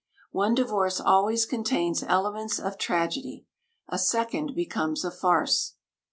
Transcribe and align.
One 0.31 0.55
divorce 0.55 0.99
always 0.99 1.45
contains 1.45 2.01
elements 2.01 2.57
of 2.57 2.79
tragedy. 2.79 3.45
A 3.87 3.99
second 3.99 4.55
becomes 4.55 5.05
a 5.05 5.11
farce. 5.11 5.75